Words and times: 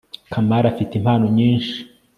kamari 0.31 0.65
afite 0.73 0.93
impano 0.95 1.25
nyinshi 1.37 1.77